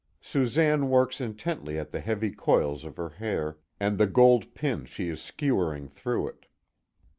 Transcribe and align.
Susanne 0.19 0.89
works 0.89 1.21
intently 1.21 1.77
at 1.77 1.91
the 1.91 1.99
heavy 1.99 2.31
coils 2.31 2.83
of 2.85 2.97
her 2.97 3.09
hair, 3.09 3.59
and 3.79 3.99
the 3.99 4.07
gold 4.07 4.51
pins 4.55 4.89
she 4.89 5.09
is 5.09 5.21
skewering 5.21 5.87
through 5.87 6.27
it. 6.27 6.47